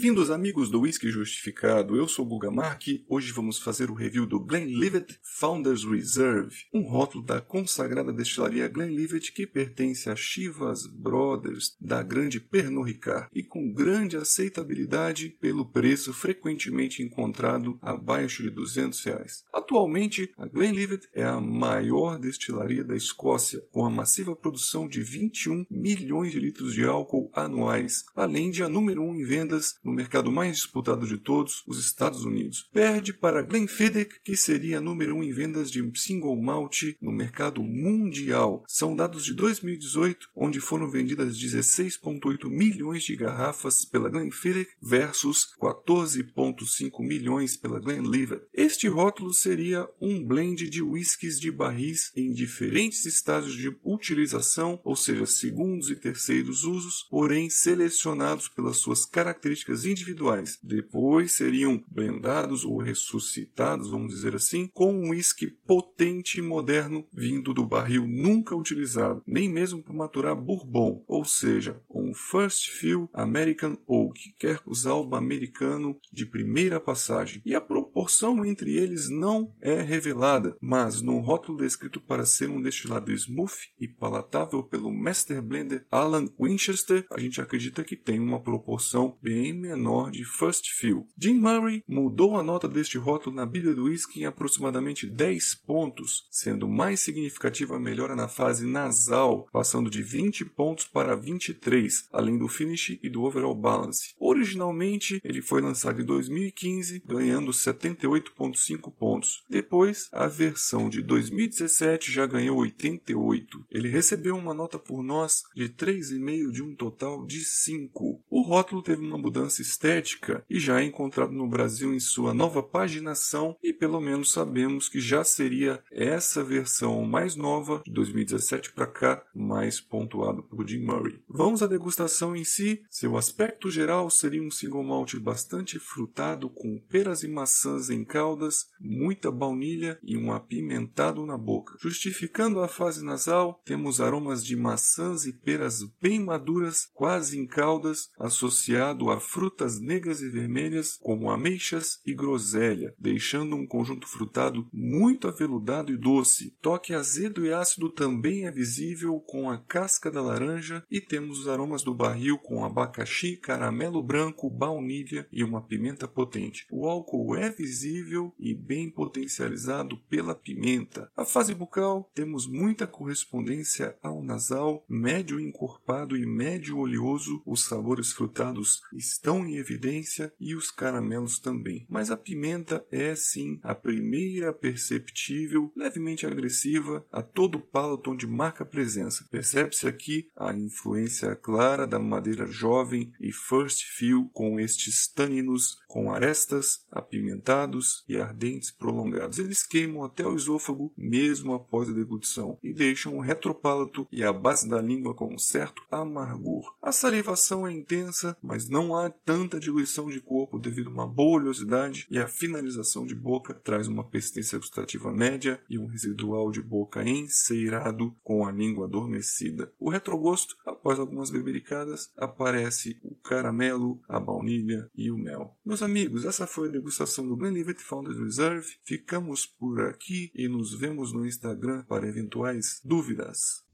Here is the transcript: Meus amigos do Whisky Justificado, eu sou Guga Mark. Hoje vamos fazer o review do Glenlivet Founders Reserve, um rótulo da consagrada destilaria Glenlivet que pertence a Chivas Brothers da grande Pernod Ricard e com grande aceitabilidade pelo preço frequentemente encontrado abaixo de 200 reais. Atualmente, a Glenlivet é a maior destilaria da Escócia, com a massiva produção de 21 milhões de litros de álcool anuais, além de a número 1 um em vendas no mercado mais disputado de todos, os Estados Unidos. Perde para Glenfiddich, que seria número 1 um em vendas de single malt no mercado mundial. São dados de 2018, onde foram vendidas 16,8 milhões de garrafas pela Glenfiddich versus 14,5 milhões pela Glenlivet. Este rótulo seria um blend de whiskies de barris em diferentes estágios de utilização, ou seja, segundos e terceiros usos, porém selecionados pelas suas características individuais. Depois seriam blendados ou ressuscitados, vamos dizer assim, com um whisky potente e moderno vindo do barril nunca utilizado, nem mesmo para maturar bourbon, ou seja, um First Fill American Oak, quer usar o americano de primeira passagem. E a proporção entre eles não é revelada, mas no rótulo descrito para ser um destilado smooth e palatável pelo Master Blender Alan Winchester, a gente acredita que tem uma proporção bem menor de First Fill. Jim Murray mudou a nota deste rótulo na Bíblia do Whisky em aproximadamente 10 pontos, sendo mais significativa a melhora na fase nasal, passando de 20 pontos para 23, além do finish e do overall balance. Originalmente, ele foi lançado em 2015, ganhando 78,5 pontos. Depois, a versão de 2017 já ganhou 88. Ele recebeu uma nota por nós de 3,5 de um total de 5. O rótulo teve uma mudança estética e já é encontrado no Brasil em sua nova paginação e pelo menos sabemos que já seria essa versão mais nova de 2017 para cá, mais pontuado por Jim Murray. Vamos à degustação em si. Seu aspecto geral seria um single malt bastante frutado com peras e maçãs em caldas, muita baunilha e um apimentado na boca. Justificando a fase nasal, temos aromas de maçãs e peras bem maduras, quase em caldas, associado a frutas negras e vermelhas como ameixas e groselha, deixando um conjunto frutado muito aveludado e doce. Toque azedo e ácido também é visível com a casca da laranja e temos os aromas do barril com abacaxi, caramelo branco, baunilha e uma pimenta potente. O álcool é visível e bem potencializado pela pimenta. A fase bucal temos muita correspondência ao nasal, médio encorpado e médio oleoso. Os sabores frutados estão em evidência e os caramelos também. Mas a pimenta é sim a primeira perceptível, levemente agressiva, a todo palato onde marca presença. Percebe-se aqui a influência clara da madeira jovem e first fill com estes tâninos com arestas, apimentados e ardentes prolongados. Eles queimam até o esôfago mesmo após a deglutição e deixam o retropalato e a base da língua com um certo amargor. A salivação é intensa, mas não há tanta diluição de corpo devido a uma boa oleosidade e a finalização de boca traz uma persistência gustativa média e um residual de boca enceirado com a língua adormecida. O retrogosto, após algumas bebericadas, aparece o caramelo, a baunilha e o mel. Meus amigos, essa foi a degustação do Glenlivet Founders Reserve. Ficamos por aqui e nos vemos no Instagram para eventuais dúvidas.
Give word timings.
Meus 0.00 0.30
amigos 0.30 0.70
do 0.70 0.80
Whisky 0.80 1.10
Justificado, 1.10 1.96
eu 1.96 2.06
sou 2.06 2.24
Guga 2.24 2.50
Mark. 2.50 2.84
Hoje 3.08 3.32
vamos 3.32 3.58
fazer 3.58 3.90
o 3.90 3.94
review 3.94 4.26
do 4.26 4.38
Glenlivet 4.38 5.18
Founders 5.22 5.84
Reserve, 5.84 6.54
um 6.72 6.82
rótulo 6.82 7.24
da 7.24 7.40
consagrada 7.40 8.12
destilaria 8.12 8.68
Glenlivet 8.68 9.32
que 9.32 9.46
pertence 9.46 10.08
a 10.08 10.14
Chivas 10.14 10.86
Brothers 10.86 11.76
da 11.80 12.02
grande 12.02 12.38
Pernod 12.38 12.90
Ricard 12.90 13.28
e 13.34 13.42
com 13.42 13.72
grande 13.72 14.16
aceitabilidade 14.16 15.30
pelo 15.40 15.66
preço 15.66 16.12
frequentemente 16.12 17.02
encontrado 17.02 17.76
abaixo 17.82 18.42
de 18.42 18.50
200 18.50 19.02
reais. 19.04 19.44
Atualmente, 19.52 20.32
a 20.38 20.46
Glenlivet 20.46 21.08
é 21.12 21.24
a 21.24 21.40
maior 21.40 22.18
destilaria 22.18 22.84
da 22.84 22.96
Escócia, 22.96 23.60
com 23.72 23.84
a 23.84 23.90
massiva 23.90 24.34
produção 24.34 24.88
de 24.88 25.02
21 25.02 25.66
milhões 25.68 26.32
de 26.32 26.40
litros 26.40 26.72
de 26.72 26.84
álcool 26.84 27.30
anuais, 27.34 28.04
além 28.14 28.50
de 28.50 28.62
a 28.62 28.68
número 28.68 29.02
1 29.02 29.08
um 29.08 29.14
em 29.16 29.24
vendas 29.24 29.76
no 29.88 29.94
mercado 29.94 30.30
mais 30.30 30.56
disputado 30.56 31.06
de 31.06 31.16
todos, 31.16 31.64
os 31.66 31.78
Estados 31.78 32.24
Unidos. 32.24 32.68
Perde 32.72 33.12
para 33.12 33.42
Glenfiddich, 33.42 34.20
que 34.22 34.36
seria 34.36 34.80
número 34.80 35.14
1 35.14 35.18
um 35.18 35.22
em 35.22 35.32
vendas 35.32 35.70
de 35.70 35.88
single 35.98 36.36
malt 36.36 36.82
no 37.00 37.10
mercado 37.10 37.62
mundial. 37.62 38.62
São 38.68 38.94
dados 38.94 39.24
de 39.24 39.32
2018, 39.32 40.28
onde 40.36 40.60
foram 40.60 40.90
vendidas 40.90 41.38
16,8 41.38 42.50
milhões 42.50 43.02
de 43.02 43.16
garrafas 43.16 43.84
pela 43.84 44.10
Glenfiddich 44.10 44.70
versus 44.80 45.54
14,5 45.58 47.00
milhões 47.00 47.56
pela 47.56 47.80
Glenlivet. 47.80 48.42
Este 48.52 48.88
rótulo 48.88 49.32
seria 49.32 49.88
um 50.00 50.22
blend 50.22 50.68
de 50.68 50.82
whiskies 50.82 51.40
de 51.40 51.50
barris 51.50 52.12
em 52.14 52.32
diferentes 52.32 53.06
estágios 53.06 53.56
de 53.56 53.74
utilização, 53.82 54.80
ou 54.84 54.94
seja, 54.94 55.24
segundos 55.24 55.90
e 55.90 55.96
terceiros 55.96 56.64
usos, 56.64 57.06
porém 57.10 57.48
selecionados 57.48 58.48
pelas 58.48 58.76
suas 58.76 59.06
características 59.06 59.77
individuais. 59.84 60.58
Depois 60.62 61.32
seriam 61.32 61.82
blendados 61.88 62.64
ou 62.64 62.78
ressuscitados, 62.78 63.90
vamos 63.90 64.14
dizer 64.14 64.34
assim, 64.34 64.68
com 64.72 64.92
um 64.92 65.10
whisky 65.10 65.46
potente 65.46 66.38
e 66.38 66.42
moderno 66.42 67.06
vindo 67.12 67.52
do 67.52 67.66
barril 67.66 68.06
nunca 68.06 68.56
utilizado, 68.56 69.22
nem 69.26 69.48
mesmo 69.48 69.82
para 69.82 69.94
maturar 69.94 70.36
bourbon, 70.36 71.04
ou 71.06 71.24
seja, 71.24 71.80
um 71.90 72.12
First 72.14 72.70
Fill 72.70 73.08
American 73.12 73.76
Oak, 73.86 74.34
quer 74.38 74.60
usar 74.66 74.94
o 74.94 75.14
americano 75.14 75.98
de 76.12 76.26
primeira 76.26 76.80
passagem. 76.80 77.42
E 77.44 77.54
a 77.54 77.60
proporção 77.60 78.44
entre 78.44 78.76
eles 78.76 79.08
não 79.08 79.54
é 79.60 79.80
revelada, 79.80 80.56
mas 80.60 81.00
no 81.02 81.18
rótulo 81.18 81.58
descrito 81.58 82.00
para 82.00 82.24
ser 82.24 82.48
um 82.48 82.60
destilado 82.60 83.12
smooth 83.12 83.52
e 83.78 83.88
palatável 83.88 84.62
pelo 84.62 84.92
Master 84.92 85.42
Blender 85.42 85.86
Alan 85.90 86.26
Winchester, 86.38 87.06
a 87.10 87.20
gente 87.20 87.40
acredita 87.40 87.84
que 87.84 87.96
tem 87.96 88.20
uma 88.20 88.40
proporção 88.40 89.16
bem 89.22 89.52
menor 89.58 90.10
de 90.10 90.24
First 90.24 90.70
Fill. 90.72 91.06
Jim 91.18 91.34
Murray 91.34 91.82
mudou 91.86 92.36
a 92.36 92.42
nota 92.42 92.68
deste 92.68 92.96
rótulo 92.96 93.34
na 93.34 93.44
Bíblia 93.44 93.74
do 93.74 93.84
Whisky 93.84 94.20
em 94.20 94.24
aproximadamente 94.24 95.06
10 95.06 95.54
pontos, 95.66 96.26
sendo 96.30 96.68
mais 96.68 97.00
significativa 97.00 97.76
a 97.76 97.80
melhora 97.80 98.14
na 98.14 98.28
fase 98.28 98.66
nasal, 98.66 99.48
passando 99.52 99.90
de 99.90 100.02
20 100.02 100.44
pontos 100.44 100.86
para 100.86 101.16
23, 101.16 102.08
além 102.12 102.38
do 102.38 102.48
finish 102.48 102.98
e 103.02 103.08
do 103.08 103.22
overall 103.24 103.54
balance. 103.54 104.14
Originalmente, 104.18 105.20
ele 105.24 105.42
foi 105.42 105.60
lançado 105.60 106.00
em 106.00 106.04
2015, 106.04 107.02
ganhando 107.04 107.50
78,5 107.50 108.92
pontos. 108.92 109.42
Depois, 109.48 110.08
a 110.12 110.26
versão 110.26 110.88
de 110.88 111.02
2017 111.02 112.12
já 112.12 112.26
ganhou 112.26 112.58
88. 112.58 113.64
Ele 113.70 113.88
recebeu 113.88 114.36
uma 114.36 114.54
nota 114.54 114.78
por 114.78 115.02
nós 115.02 115.42
de 115.54 115.68
3,5 115.68 116.50
de 116.52 116.62
um 116.62 116.74
total 116.74 117.24
de 117.26 117.44
5. 117.44 118.22
O 118.30 118.42
rótulo 118.42 118.82
teve 118.82 119.04
uma 119.04 119.18
mudança 119.18 119.47
estética 119.56 120.44
e 120.48 120.60
já 120.60 120.80
é 120.80 120.84
encontrado 120.84 121.32
no 121.32 121.48
Brasil 121.48 121.94
em 121.94 122.00
sua 122.00 122.34
nova 122.34 122.62
paginação 122.62 123.56
e 123.62 123.72
pelo 123.72 124.00
menos 124.00 124.32
sabemos 124.32 124.88
que 124.88 125.00
já 125.00 125.24
seria 125.24 125.82
essa 125.90 126.44
versão 126.44 127.02
mais 127.04 127.34
nova 127.34 127.82
de 127.84 127.92
2017 127.92 128.72
para 128.72 128.86
cá, 128.86 129.22
mais 129.34 129.80
pontuado 129.80 130.42
por 130.42 130.68
Jim 130.68 130.84
Murray. 130.84 131.20
Vamos 131.28 131.62
à 131.62 131.66
degustação 131.66 132.36
em 132.36 132.44
si. 132.44 132.82
Seu 132.90 133.16
aspecto 133.16 133.70
geral 133.70 134.10
seria 134.10 134.42
um 134.42 134.50
single 134.50 134.84
malt 134.84 135.14
bastante 135.16 135.78
frutado 135.78 136.50
com 136.50 136.78
peras 136.88 137.22
e 137.22 137.28
maçãs 137.28 137.90
em 137.90 138.04
caldas, 138.04 138.66
muita 138.80 139.30
baunilha 139.30 139.98
e 140.02 140.16
um 140.16 140.32
apimentado 140.32 141.24
na 141.24 141.38
boca. 141.38 141.76
Justificando 141.80 142.60
a 142.60 142.68
fase 142.68 143.04
nasal, 143.04 143.60
temos 143.64 144.00
aromas 144.00 144.44
de 144.44 144.56
maçãs 144.56 145.24
e 145.26 145.32
peras 145.32 145.82
bem 146.00 146.20
maduras, 146.20 146.88
quase 146.94 147.38
em 147.38 147.46
caldas, 147.46 148.10
associado 148.18 149.10
a 149.10 149.20
frutas 149.38 149.78
negras 149.78 150.20
e 150.20 150.28
vermelhas 150.28 150.98
como 151.00 151.30
ameixas 151.30 152.00
e 152.04 152.12
groselha, 152.12 152.92
deixando 152.98 153.54
um 153.54 153.64
conjunto 153.64 154.08
frutado 154.08 154.66
muito 154.72 155.28
aveludado 155.28 155.92
e 155.92 155.96
doce. 155.96 156.56
Toque 156.60 156.92
azedo 156.92 157.46
e 157.46 157.52
ácido 157.52 157.88
também 157.88 158.48
é 158.48 158.50
visível 158.50 159.20
com 159.20 159.48
a 159.48 159.56
casca 159.56 160.10
da 160.10 160.20
laranja 160.20 160.82
e 160.90 161.00
temos 161.00 161.38
os 161.38 161.48
aromas 161.48 161.84
do 161.84 161.94
barril 161.94 162.36
com 162.36 162.64
abacaxi, 162.64 163.36
caramelo 163.36 164.02
branco, 164.02 164.50
baunilha 164.50 165.28
e 165.30 165.44
uma 165.44 165.62
pimenta 165.62 166.08
potente. 166.08 166.66
O 166.68 166.88
álcool 166.88 167.36
é 167.36 167.48
visível 167.48 168.34
e 168.40 168.52
bem 168.52 168.90
potencializado 168.90 169.98
pela 170.10 170.34
pimenta. 170.34 171.12
A 171.16 171.24
fase 171.24 171.54
bucal 171.54 172.10
temos 172.12 172.48
muita 172.48 172.88
correspondência 172.88 173.96
ao 174.02 174.20
nasal, 174.20 174.84
médio 174.88 175.38
encorpado 175.38 176.16
e 176.16 176.26
médio 176.26 176.78
oleoso. 176.78 177.40
Os 177.46 177.64
sabores 177.64 178.10
frutados 178.10 178.80
estão 178.92 179.27
em 179.36 179.56
evidência 179.56 180.32
e 180.40 180.54
os 180.54 180.70
caramelos 180.70 181.38
também. 181.38 181.86
Mas 181.88 182.10
a 182.10 182.16
pimenta 182.16 182.84
é 182.90 183.14
sim 183.14 183.58
a 183.62 183.74
primeira 183.74 184.52
perceptível, 184.52 185.72
levemente 185.76 186.26
agressiva, 186.26 187.04
a 187.12 187.22
todo 187.22 187.60
palato 187.60 188.10
onde 188.10 188.26
marca 188.26 188.64
presença. 188.64 189.26
Percebe-se 189.30 189.86
aqui 189.86 190.30
a 190.36 190.52
influência 190.52 191.34
clara 191.36 191.86
da 191.86 191.98
madeira 191.98 192.46
jovem 192.46 193.12
e 193.20 193.32
first 193.32 193.84
fill 193.84 194.30
com 194.32 194.58
estes 194.58 195.08
tâninos 195.08 195.78
com 195.88 196.12
arestas, 196.12 196.86
apimentados 196.90 198.04
e 198.08 198.16
ardentes 198.16 198.70
prolongados. 198.70 199.38
Eles 199.38 199.66
queimam 199.66 200.04
até 200.04 200.26
o 200.26 200.36
esôfago 200.36 200.92
mesmo 200.96 201.54
após 201.54 201.88
a 201.88 201.92
deglutição 201.92 202.58
e 202.62 202.72
deixam 202.72 203.16
o 203.16 203.20
retropalato 203.20 204.06
e 204.12 204.22
a 204.22 204.32
base 204.32 204.68
da 204.68 204.80
língua 204.80 205.14
com 205.14 205.34
um 205.34 205.38
certo 205.38 205.82
amargor. 205.90 206.76
A 206.82 206.92
salivação 206.92 207.66
é 207.66 207.72
intensa, 207.72 208.36
mas 208.42 208.68
não 208.68 208.94
há 208.94 209.10
tanta 209.24 209.58
diluição 209.58 210.08
de 210.08 210.20
corpo 210.20 210.58
devido 210.58 210.88
a 210.88 210.92
uma 210.92 211.06
boa 211.06 211.40
oleosidade 211.40 212.06
e 212.10 212.18
a 212.18 212.28
finalização 212.28 213.06
de 213.06 213.14
boca 213.14 213.54
traz 213.54 213.88
uma 213.88 214.04
persistência 214.04 214.58
gustativa 214.58 215.12
média 215.12 215.60
e 215.68 215.78
um 215.78 215.86
residual 215.86 216.50
de 216.50 216.62
boca 216.62 217.02
enceirado 217.08 218.14
com 218.22 218.46
a 218.46 218.52
língua 218.52 218.86
adormecida. 218.86 219.72
O 219.78 219.90
retrogosto, 219.90 220.56
após 220.66 220.98
algumas 220.98 221.30
bebericadas, 221.30 222.10
aparece 222.16 222.98
o 223.02 223.14
caramelo, 223.16 224.00
a 224.08 224.18
baunilha 224.20 224.90
e 224.94 225.10
o 225.10 225.18
mel. 225.18 225.56
Meus 225.64 225.82
amigos, 225.82 226.24
essa 226.24 226.46
foi 226.46 226.68
a 226.68 226.72
degustação 226.72 227.26
do 227.26 227.36
Glenlivet 227.36 227.80
Founders 227.80 228.18
Reserve. 228.18 228.66
Ficamos 228.84 229.46
por 229.46 229.80
aqui 229.82 230.30
e 230.34 230.48
nos 230.48 230.78
vemos 230.78 231.12
no 231.12 231.26
Instagram 231.26 231.84
para 231.84 232.08
eventuais 232.08 232.80
dúvidas. 232.84 233.64